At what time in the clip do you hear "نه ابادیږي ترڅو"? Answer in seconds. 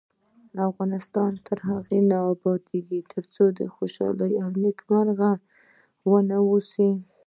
2.09-3.43